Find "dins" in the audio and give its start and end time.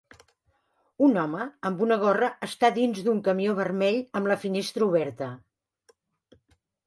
2.77-3.03